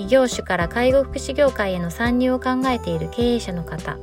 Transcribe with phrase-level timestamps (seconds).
[0.00, 3.98] 異業種から介護福祉業界への参入を考えている経営者の方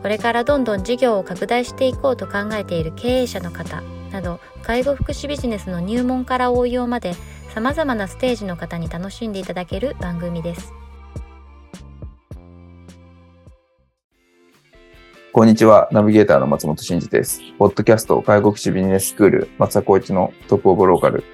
[0.00, 7.14] これからどんどん事業を拡大していこうと考えている経営者の方など介護福祉ビジネスの入門から応用まで
[7.52, 10.72] さまざまなステージの方に楽しんでいただける番組です
[15.32, 15.90] こんにちは。
[15.92, 17.42] ナビゲーターの松本慎二です。
[17.58, 21.24] ポッドキャスト介護福祉ビジネススクール松田光一のトップオブローカル。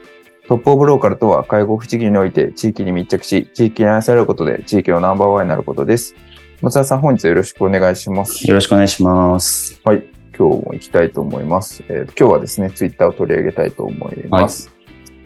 [0.49, 6.17] トップオブローカルとは介護福祉業において地域に密着し、地域に愛されることで地域のナンバーワンになることです。
[6.61, 8.47] 松田さん、本日はよろしくお願いします。
[8.49, 9.81] よろしくお願いします。
[9.85, 10.05] はい。
[10.37, 11.85] 今日も行きたいと思います。
[11.89, 14.73] えー今日はですね、ツイッターを取り上げたいと思います。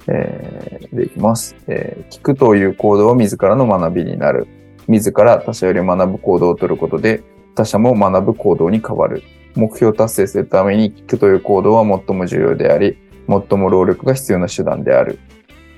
[0.06, 4.47] えーで、いきます、えー聞くという行動は自らの学びになる。
[4.87, 7.22] 自ら他者より学ぶ行動を取ることで、
[7.55, 9.22] 他者も学ぶ行動に変わる。
[9.55, 15.19] 目標を達成するために聞くという行動は最も重要であり、最も労力が必要な手段である。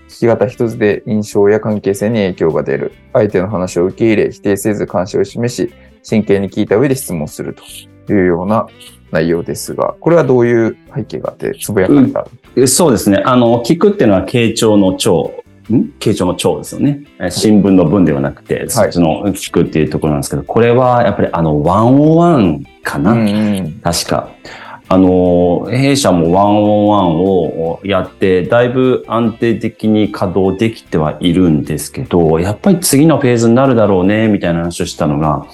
[0.08, 2.92] 聞き方一つで印象や関係性に影響が出る。
[3.12, 7.54] 相手の話を受け入れ、否定せず関心を示し、真剣に聞いた上で質問する
[8.06, 8.66] というような
[9.10, 12.26] 内容ですが、これはどういう背景があって、つぶやかれた、
[12.56, 13.22] えそうですね。
[13.24, 15.32] あの、聞くっていうのは傾聴の聴。
[15.70, 15.92] ん？
[16.00, 17.04] 傾聴の聴ですよね。
[17.20, 24.30] え新聞の文ではなくて、そっちの聞くっていうところなんですけど、これはやっぱりあの、ワンオンワンかな、うんうん確か。
[24.90, 35.46] あの、弊社もワンオンワンをやって、だいぶ安定的に稼働できてはいるんですけど、やっぱり次のフェーズになるだろうね、みたいな話をしたのが、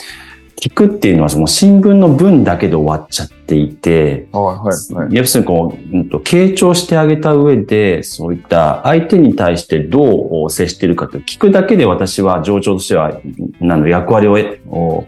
[0.57, 5.15] 聞くっていうのはその新聞の文だけで終わっちゃっていて、はいはいはい。
[5.15, 13.21] 要するにこう、うんと、傾聴してあげた上で、そういった相手に対してどう接しているかと聞くだけで私は上長としては、
[13.61, 15.07] なんの役割を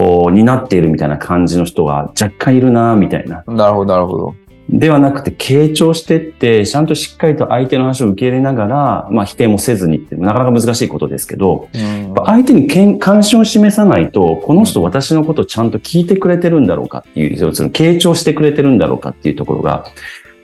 [0.00, 3.44] えおお担っているみたいな感じの人が若干いるな、みたいな。
[3.46, 4.34] なるほど、なるほど。
[4.70, 19.86] ではなくて、傾聴してって、ちゃんとしっかりと相手の話を受け入れながら、まあ否定もせずにって、なかなか難しいことですけど、うん相手にけん関心を示さないと、この人私のことをちゃんと聞いてくれてるんだろうかっていう、要するに傾聴してくれてるんだろうかっていうところが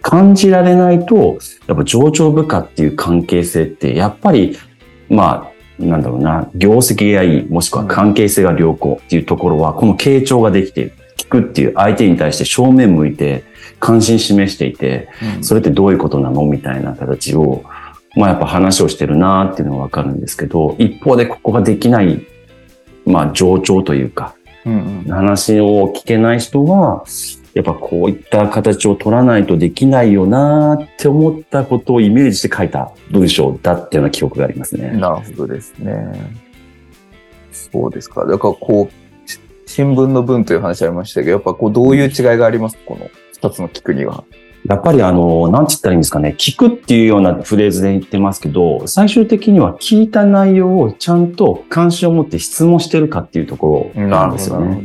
[0.01, 4.57] 感じられないと、やっぱ上長部下っていう関係性って、やっぱり、
[5.11, 10.93] まあ、なんだろうな、業績がいい、もしくは関係性が良好っていうところは、この傾聴ができている。
[11.17, 13.45] 聞くっていう相手に対して正面向いて、
[13.81, 17.65] 関心示していて、うんそれってどういうことなのみたいな形を、
[18.17, 22.25] まあやっぱ話をしてるなっていうのがわかるんですけど、一方でここができない、
[23.05, 24.35] まあ上長というか、
[25.09, 27.05] 話を聞けない人は、
[27.55, 34.91] やっぱこういった形を取らないとできないよなって思ったことをイメージして書いた文章だっていうような記憶がありますね。
[34.91, 35.95] なるほどですね。
[37.53, 38.27] そうですか。
[38.27, 42.79] だからこう、し新聞の文という話ありましたけど、やっぱこうどういう違いがあります？
[42.85, 44.25] この二つの聞くには。
[44.69, 54.83] やっぱりあの、なんて言ったらいいんですかね、聞くっていうようなフレーズで言ってますけど、最終的には聞いた内容をちゃんと関心を持って質問してるかっていうところなんですよね。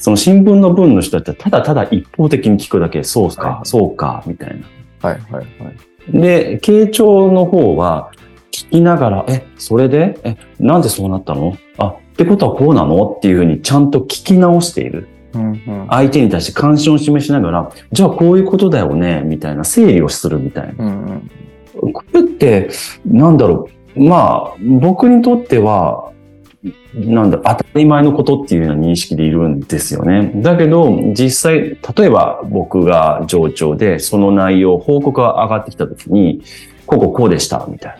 [0.00, 4.66] その新聞の文の人ってただただ一方的に聞くだけ、そうか、はいそうか、みたいな。
[5.08, 6.20] はいはいはい。
[6.20, 8.10] で、傾聴の方は
[8.50, 10.18] 聞きながら、え、それで？
[10.24, 11.56] え、なんでそうなったの？
[11.78, 13.14] あ、ってことはこうなの？
[13.16, 15.06] っていうふうにちゃんと聞き直している。
[15.34, 20.84] うんうん相手に対して関心を示しながら、じゃあこういうことだよね、みたいな整理をするみたいな。
[20.84, 21.30] うんうん
[21.92, 22.68] これって、
[23.06, 24.04] なんだろう。
[24.04, 26.09] まあ、僕にとっては、
[26.94, 30.32] なんだ、当たり前のことっていうような認識でいるんですよね。
[30.36, 36.42] だけど、実際、例えば僕が上長で、その内容、報告が上がってきたときに、
[36.84, 37.98] こうこうこうでした、みたい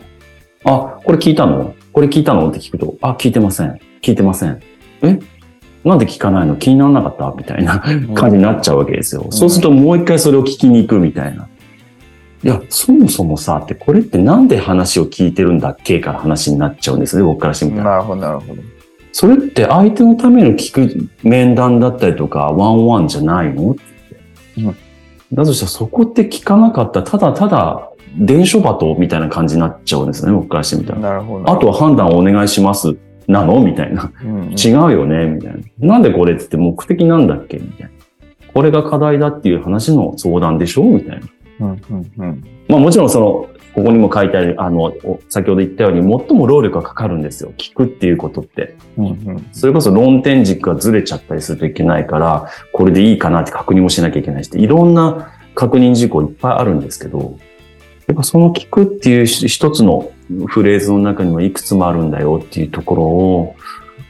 [0.63, 0.73] な。
[0.73, 1.73] あ、これ聞いたの？
[1.91, 2.49] これ聞いたの？
[2.49, 3.79] って聞くと、あ、聞いてません。
[4.03, 4.61] 聞いてません。
[5.01, 5.19] え？
[5.83, 6.55] なんで聞かないの？
[6.55, 7.33] 気にならなかった？
[7.35, 7.79] みたいな
[8.13, 9.25] 感じになっちゃうわけですよ。
[9.31, 11.49] そうするともう一回それを聞きに行くみたいな。
[12.43, 17.91] いや、そもそもさ、ってこれってなんで話を聞いてるんだっけから話になっちゃうんですね、僕からしてみたら。
[17.91, 18.61] なるほどなるほど。
[19.11, 23.71] それって相手のための聞く面談だったりとか、ワンワンじゃないの？
[23.71, 23.81] って
[24.57, 24.77] うん
[25.33, 30.99] だとしたらそこって聞かなかったら、ただただ伝書鳩みたいな感じになっちゃうんですね、僕からしてみたら。
[30.99, 31.49] なるほど。
[31.49, 32.97] あとは判断をお願いします。
[33.27, 33.61] なの？
[33.61, 34.11] みたいな。
[34.23, 35.25] うんうん、違うよね？
[35.27, 35.87] みたいな。
[35.87, 37.59] なんでこれって言って目的なんだっけ？
[37.59, 37.91] みたいな。
[38.53, 40.83] これが課題だっていう話の相談でしょ？
[40.83, 41.27] みたいな。
[41.61, 42.43] うんうんうん。
[42.67, 47.53] まあもちろんその、ここにも書いてある、あの、お先ほど言ったように、最も労力がかかるんですよ。
[47.57, 48.75] 聞くっていうことって。
[48.97, 57.37] うんうんそれこそ論点軸がずれちゃったりするといけないから、これでいいかなって確認もしなきゃいけないし、いろんな確認事項いっぱいあるんですけど、
[58.07, 60.11] やっぱその聞くっていう一つの
[60.47, 63.55] フレーズの中にもいくつもあるんだよっていうところを、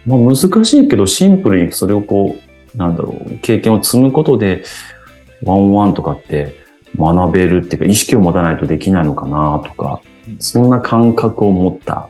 [0.08, 2.36] まあ難しいけどシンプルにそれをこ
[2.76, 4.64] う、なんだろう、経験を積むことで、
[5.44, 6.61] ワンワンとかって
[6.98, 10.02] 学べるっていうか、意識を持たないとできないのかなとか、
[10.40, 12.10] そんな感覚を持った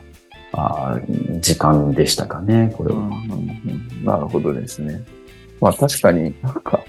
[0.52, 3.08] あー時間でしたかね、これは。
[4.04, 5.02] なるほどですね。
[5.60, 6.80] まあ確かになんか、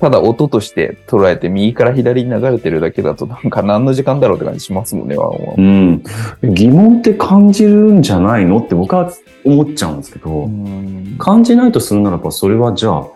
[0.00, 6.02] ただ音として捉えて右から左に流れてるだけだとなんか何の時間だろうって感じしますもんね、ワンワン
[6.42, 6.54] うん。
[6.54, 9.10] 疑問って感じるんじゃないのって僕は
[9.44, 13.06] 思っちゃうんですけど、うん感じないとするならば、それはじゃあ、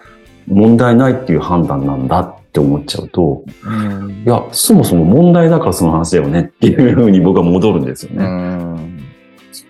[0.46, 8.24] 問題ないっていう判断なんだって思っちゃうと、うんいや、そもそも問題だからその話だよねっていうふうに僕は戻るんですようね。
[8.24, 8.98] ん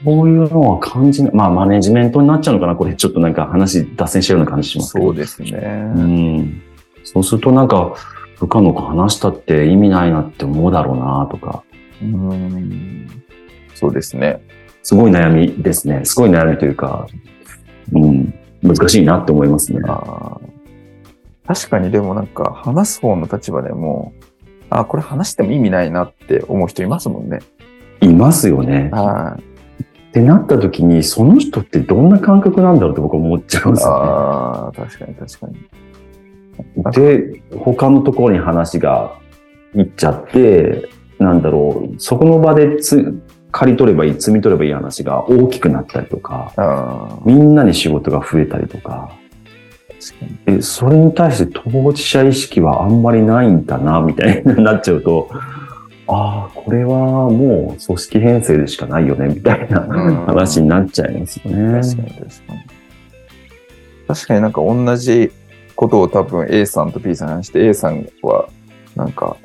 [0.05, 1.35] そういうのは感じない。
[1.35, 5.07] まあ、マネジメントになっちゃうのかなこれちょっとなんか話脱線してるような感じしますけど。
[5.07, 5.51] そうですね。
[5.97, 6.63] うん。
[7.05, 7.95] そうするとなんか、
[8.39, 11.65] 部下の子話したって意味ないなって思うだろうなとか、
[12.01, 13.09] うん
[13.75, 14.41] そうですね。
[14.83, 16.05] すごい悩みですね。
[16.05, 17.09] すごい悩みというか、
[17.93, 19.81] うん、難しいなって思いますね。
[19.85, 20.38] あー
[21.49, 24.13] 確かにでもなんか話す方の立場でも、
[24.69, 27.39] あ、これ話しても意味ないなって思う人いますもんね。
[28.03, 28.91] いますよね。
[28.93, 29.43] はい。
[29.83, 35.55] ってなった時に、その人ってどんな感覚なんだろうって僕は思っちゃうんですよああ、確かに確かに。
[35.55, 35.61] ね。
[36.93, 39.19] で、他のところに話が
[39.75, 40.87] 行っちゃって、
[41.19, 43.23] なんだろう、そこの場でつ
[43.53, 49.13] 借り取ればいい、摘み取ればいい話が大きくなったりとか、みんなに仕事が増えたりとか、
[50.01, 50.59] 確かに。
[50.59, 55.29] え、それに対して当事者意識はあんまりないんだな、みたいになっちゃうと、
[56.11, 61.81] ああ、これはもう組織編成でしかないよね、みたいなうん話になっちゃいますよね。
[61.81, 62.61] 確かに確かに。
[64.09, 65.31] 確かになんか同じ
[65.77, 68.49] ことを多分 A さんと B さんに話して、A さんは
[68.97, 69.37] なんか、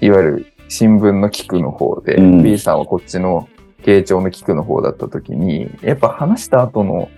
[0.00, 3.48] いわゆる新聞の聞くの方で、うん B さんはこっちの
[3.82, 7.08] 傾聴の聞くの方だった時に、やっぱ話した後の、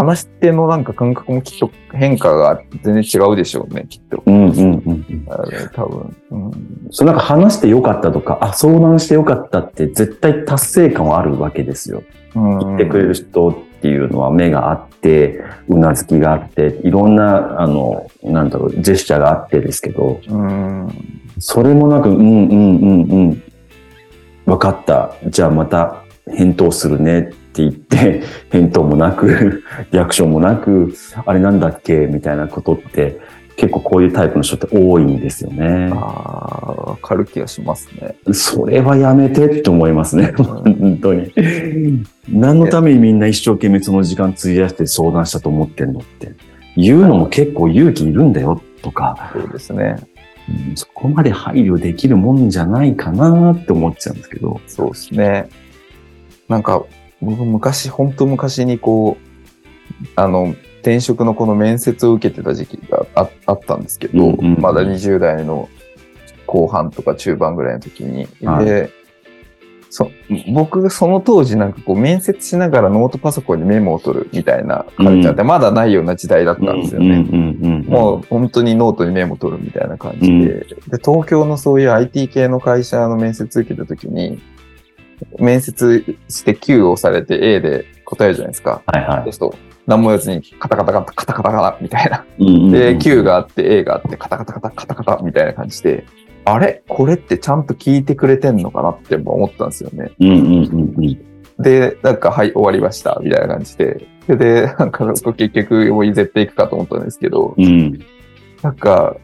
[0.00, 4.22] 話し手のなんか感覚もきっと変化が全然違うでしょうね、きっと。
[4.24, 5.26] うんうんうん
[5.74, 6.16] 多分。
[6.30, 6.50] うん
[6.90, 12.02] そうなんか話してよかったとか、あ、相談してよかったって絶対達成感はあるわけですよ。
[12.34, 20.88] うん言ってくれる人っていうのは目があって、うなずきがあって、いろんな、あの、なんだろう、ジェスチャーがあってですけど、うん。
[21.38, 23.42] それもなく、うんうんうんうん、
[24.46, 25.14] わかった。
[25.28, 26.04] じゃあまた
[26.36, 29.62] 返答するねって言って、 返答もなく、
[29.92, 30.92] リアクションもなく、
[31.26, 32.06] あれなんだっけ？
[32.06, 33.18] みたいなことって、
[33.56, 35.90] 結構こういうタイプの人って多いんですよね。
[35.92, 38.14] ああ、わかる気がしますね。
[38.32, 40.32] それはやめてって思いますね。
[40.38, 41.32] うん本当に。
[42.28, 46.32] 何のためにみんな一生懸命その時間費やして相談したと思ってんのって。
[46.76, 49.96] 言うのも結構勇気いるんだよとか、そうですね。
[50.48, 54.60] うんそこまで配慮できるもんじゃないかなって思っちゃうんですけど。
[54.66, 55.48] そうですね。
[56.50, 56.84] なんか、
[57.22, 65.68] 僕昔、本当昔にこう、あの、転職のこの面接を受けてた時期がああったんですけど、うんうんうんまだ20代の
[66.46, 68.26] 後半とか中盤ぐらいの時に。
[68.44, 68.64] はい。
[68.64, 68.90] で、
[69.90, 70.10] そ
[70.52, 77.06] 僕がその当時なんかこう面接しながらノートパソコンにメモを取るみたいなカルチャーってまだないような時代だったんですよね。
[77.08, 77.84] うんうんうんうん。
[77.84, 80.66] もう本当にノートにメモ取るみたいな感じで、で、
[81.04, 84.40] 東京のそういう IT 系の会社の面接受けたときに、
[85.38, 88.82] 面接して Q をされて A で答えるじゃないですか。
[88.86, 89.54] はいはそうすると、
[89.86, 92.24] 何も言わずにカタカタカタカタカタカタみたいな。
[92.38, 92.42] い。
[92.42, 96.04] うんうんうんで、Q があって A があってカタカタカタカタカタみたいな感じで、
[96.44, 96.82] あれ？
[96.88, 100.10] これってちゃんと聞いてくれてんのかなって思ったんですよね。
[100.20, 101.30] うんうんうんうん。
[101.62, 104.06] で、なんか、はい、終わりました、みたいな感じで。
[104.26, 107.98] で、でなんか、結局、もう絶対行くかと思ったんですけど、うん。
[108.62, 109.16] なんか、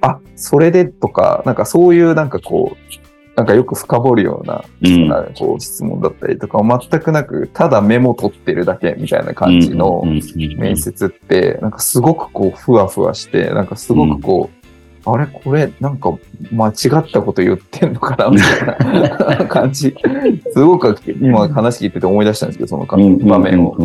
[0.00, 3.07] あ、それでとか、なんかそういうなんかこう、
[3.38, 5.06] なんかよく深掘るような、うん。
[5.06, 15.28] なんかこう質問だったりとか、全くなく、ただメモ取ってるだけみたいな感じの面接って、なんかすごくこう、ふわふわして、なんかすごくこう、あれ？
[15.28, 16.18] これ、なんか
[16.50, 18.26] 間違ったこと言ってんのかな？
[18.34, 19.94] みたいな感じ。
[20.52, 23.76] すごく今話聞いてて思い出したんですけど、その場面を。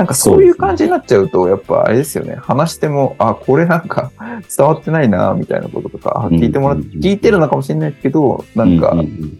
[0.00, 2.34] なんかそういう感じになっちゃうと、やっぱあれですよね。
[2.36, 4.10] 話しても、あ、これなんか
[4.56, 8.96] 伝わってないな、みたいなこととか、あ聞いてもらっうんうんうん聞いてるのかもしれないけど、なんか、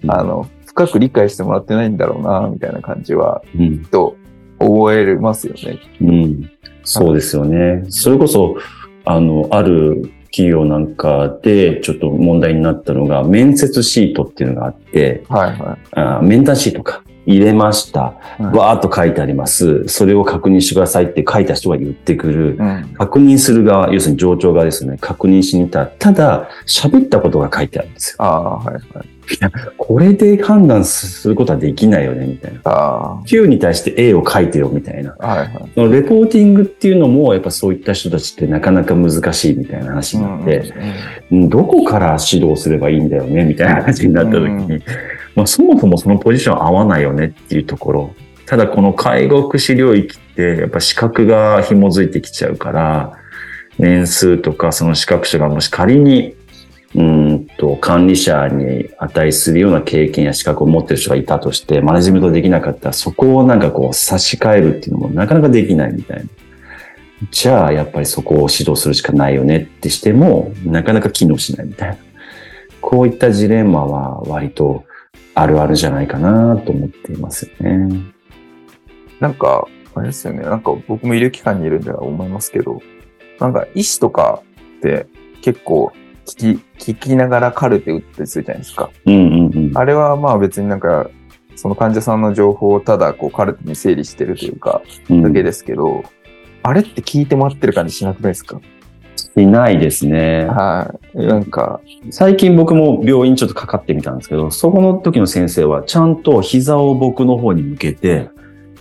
[0.08, 4.16] あの、深く理解してもらってないんだろうな、みたいな感じは、うんきっと
[4.58, 5.78] 覚えますよね。
[6.02, 6.50] うん、
[6.84, 7.84] そうですよね。
[7.88, 8.56] それこそ、
[9.06, 15.78] あの、ある企業なんかでちょっと問題になったのが、面接シートっていうのがあって、はいはい。
[15.92, 17.02] あ面談シートか。
[17.26, 18.00] 入れました。
[18.00, 19.86] はいわーっと書いてあります。
[19.88, 22.56] それを確認してくださいって書いた人が言ってくる。
[22.58, 22.94] うん。
[22.96, 24.96] 確認する側、要するに上長側ですね。
[25.00, 28.16] 確認しに行ったら、ただ、喋ったことが書いてあるんですよ。
[28.20, 29.08] ああ、はいはい。
[29.76, 32.60] これで判断することはできないよね、みたいな。
[32.64, 35.14] あ Q に対して A を書いてよ、みたいな。
[35.18, 35.70] あ、はいはい。
[35.74, 40.72] そのレポーティングっていうのも、やっぱそういった人たちってなかなか難しいみたいな話になって、
[41.30, 44.82] うんどこから指導すればいいんだよね、みたいな話になった時に、う
[45.34, 48.14] まあ、そもそもそのポジション合わないよねっていうところ。
[48.46, 53.12] ただこの介護福祉領域って、やっぱ資格が紐づいてきちゃうから、
[53.78, 56.34] 年数とかその資格者がもし仮に、
[56.94, 66.24] うんと、管理者に値するような経験や資格を持ってる人がいたとして、マネジメントできなかったら、そこをなんかこう差し替えるっていうのもなかなかできないみたいな。
[67.30, 71.96] じゃあ、やっぱりそこを指導するしかないよねってしても、なかなか機能しないみたいな。
[72.80, 74.84] こういったジレンマは割と
[75.40, 78.12] あるあるじゃないかなと思っていますよね。
[79.20, 80.42] なんか、あれですよね。
[80.42, 82.80] なんか僕も医療機関にいるんでは思いますけど、
[83.38, 84.42] なんか医師とか
[84.78, 85.06] って
[85.42, 85.92] 結構
[86.26, 88.90] 聞き、聞きながらカルテ打ったりするじゃないですか。
[89.06, 89.78] うんうんうん。
[89.78, 91.10] あれはまあ別になんか、
[91.56, 96.04] その患者さんの情報をただこうカルテに整理してるというか、うんだけですけど、
[96.62, 98.60] あれって聞いてもらってる感じしなくないですか？
[99.36, 100.46] いないですね。
[100.46, 101.18] はい。
[101.18, 108.30] なんか、最近僕も病院ちょっとかかってみたんですけど、そこの時の先生はちゃんと膝を僕の方に向けて、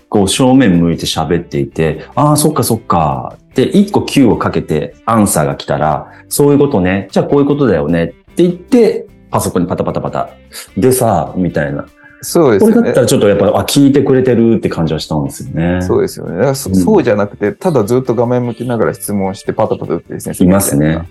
[0.09, 3.35] こう正面向いて喋っていて、ああ、そっかそっか。
[3.53, 7.07] で、一個 Q をかけてアンサーが来たら、そういうことね。
[7.11, 8.05] じゃあこういうことだよね。
[8.05, 10.29] って言って、パソコンにパタパタパタ。
[10.75, 11.85] でさ、みたいな。
[12.21, 13.01] そうですよねこれだった。
[13.01, 15.81] らちょっとやっぱ、あ、聞いてくれてるって感じはしたんですよね。
[15.81, 16.35] そうですよね。
[16.35, 21.07] だからそうんそうじゃなくて、ただずっと画面向きながら質問してパタパタ打ってる先生いますね。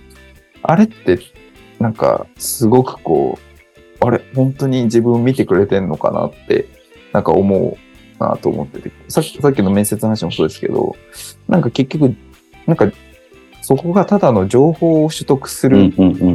[0.61, 1.19] あれって、
[1.79, 3.39] なんか、すごくこ
[4.01, 6.67] う、あれ、本当に自分見てくれてんのかなって、
[7.11, 7.77] なんか思
[8.19, 10.95] うなと思ってて、さっき、さっきの面接の話もそうですけど、
[11.47, 12.15] なんか結局、
[12.67, 12.91] なんか、
[13.69, 15.93] そこがただの情報を取得する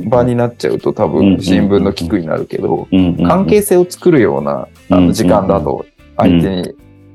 [0.08, 5.84] 場になっちゃうと多分新聞の聞くになるけど、関関係性を作るようなあうんの時間だと
[6.16, 6.62] 相手に、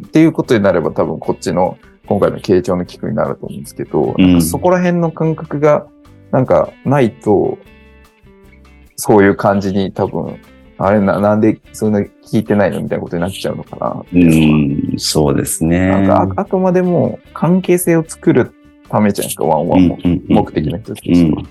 [0.07, 4.21] っていうことになれば多分こっちの今回の傾聴の聞くになると思うんですけど、うん。
[4.21, 5.87] なんかそこら辺の感覚が
[6.31, 7.57] なんかないと、
[8.97, 10.37] そういう感じに多分、
[10.77, 15.87] あれな、なんでそんな聞いてないのみたいなことになっちゃうのかなうん、そうですね。
[15.87, 18.53] なんかああくまでも関係性を作る
[18.89, 19.97] ためじゃないですか、ワンワンも。
[20.27, 21.41] 目的の一つとしては。
[21.41, 21.47] だ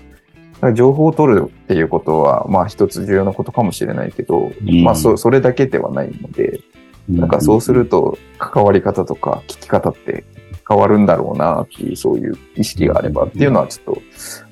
[0.61, 6.61] から情報を取るっていうことは、まあ一つ重要なことかもしれないけど、うんまあそそれだけではないので、
[7.07, 10.25] なんかそうすると関わり方とか聞き方って
[10.67, 14.01] 変わるんだろうなっていうそういう意識があればっていうのはちょっと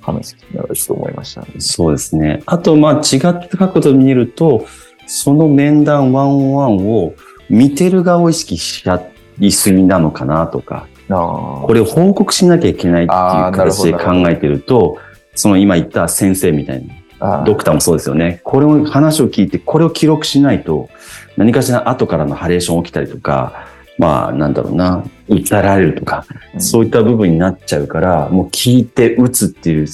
[0.02, 1.48] 話聞きながらちょっと思いましたね。
[1.60, 2.42] そうですね。
[2.48, 4.66] あと、まあ、違った角度で見ると、
[5.06, 7.14] その面談ワンオンワンを
[7.50, 9.02] 見てる側を意識しちゃ
[9.40, 14.98] いすぎなのかなとか、あこれを報告しなきゃいけないっていう形どで考えてると、
[15.36, 16.86] その今言った先生みたい
[17.20, 18.42] な、あドクターもそうですよね。
[18.44, 20.90] これを、話を聞いて、これを記録しないと、
[21.38, 26.26] 何かしら後からのハレーション起きたりとか、まあ、なんだろうな、訴えられるとか、
[26.58, 29.88] そういった部分になっちゃうから、もう聞いて打つっていう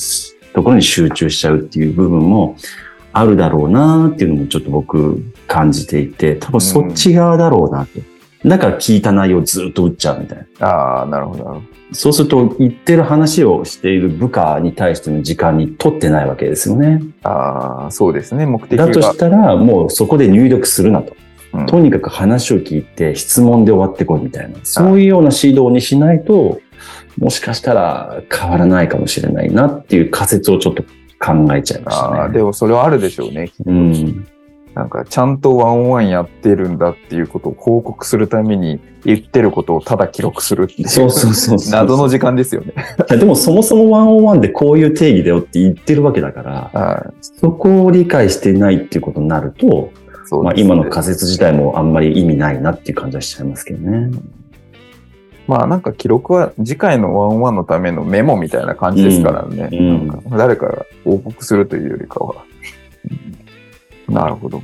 [0.53, 2.57] ところに集中しちゃうっていう部分も
[3.13, 8.12] あるだろうなっていうのもちょっと僕感じていて、多分そっち側だろうなと。
[8.45, 10.67] だから聞いた内容をずっと打っちゃうみたいな。
[10.67, 11.65] ああ、なるほどなるほど。
[11.93, 17.01] そうすると言ってる話をしている部下に対しての時間に取ってないわけですよね。
[17.23, 18.45] ああ、そうですね。
[18.45, 18.87] 目的が。
[18.87, 21.11] だとしたらもうそこで入力するなと。
[21.11, 21.23] うん
[21.67, 26.59] とにかく話を聞いて質問で終わってこいみたいな、そういうような指導にしないと、
[27.19, 30.81] もしかしたら変わらないかもしれないなっていう仮説をちょっと
[31.19, 32.33] 考えちゃいましたああ、ね。
[32.33, 33.51] でもそれはあるでしょうね。
[33.67, 34.27] うん。
[34.75, 40.89] なんか、ちゃんとワンオンワンやってるんだっていうことを報告するために言ってることをただ記録するっていう。
[40.89, 41.71] そうそうそうそう。
[41.71, 42.73] 謎の時間ですよね。
[43.09, 47.13] でもそもそもワンオンワンでこういう定義だよって言ってるわけだから、はい。
[47.21, 49.91] そこを理解していないっていうことになると、
[50.41, 54.09] まあ、今の仮説自体もあんまり意味ないなっていう感じはしちゃいますけどね。
[55.45, 59.69] まあなんか記録は次回のワンオンワンのためのメモみたいな感じですからね。
[59.71, 62.45] うんうんなんか誰かが報告するというよりかは。
[64.13, 64.61] うんなるほど。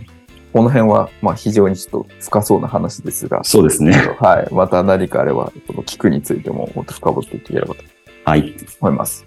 [0.51, 3.91] この辺はまあ非常にちょっと深そうな話ですが、そうですね。
[4.19, 4.53] はい。
[4.53, 7.83] また何かあれば、この聞くについてももっと深掘っていければと
[8.25, 8.55] はい。
[8.81, 9.25] 思います。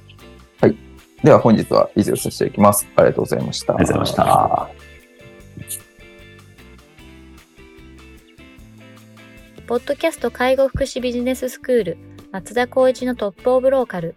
[0.61, 0.77] はい。
[1.23, 2.87] では本日は以上させていただきます。
[2.97, 3.75] ありがとうございました。
[3.75, 4.27] ありがとうございま
[5.69, 5.83] した。
[9.69, 11.99] ポッドキャスト介護福祉ビジネススクール
[12.33, 14.17] 松田光一のトップオブローカル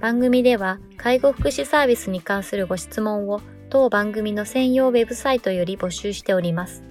[0.00, 3.40] 番組では介護福祉サービスに関するご質問を
[3.70, 6.82] 当番組の専用ウェブサイトより募集しております。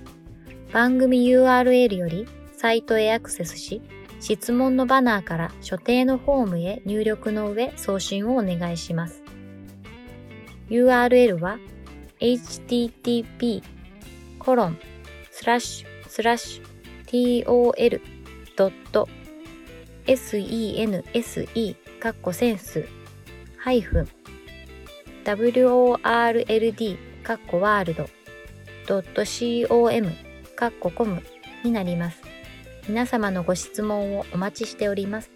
[0.71, 3.81] 番組 URL よりサイトへアクセスし、
[4.21, 9.21] 質問のバナーから所定のフォームへ入力の上送信をお願いします。
[10.69, 11.59] URL は
[12.21, 13.62] http
[14.39, 14.79] コロン
[15.31, 16.63] スラッシュスラッシュ
[20.05, 22.86] tol.sense カッコセンス
[23.57, 24.18] ハイフン
[25.36, 28.09] world かっこワールド
[29.67, 30.12] .com
[30.55, 31.24] かっこコム
[31.63, 32.21] になります。
[32.88, 35.31] 皆様のご質問をお待ちしております。